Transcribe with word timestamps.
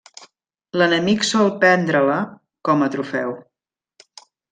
L'enemic 0.81 1.27
sol 1.31 1.51
prendre-la 1.63 2.15
com 2.71 2.81
a 2.87 2.89
trofeu. 2.97 3.35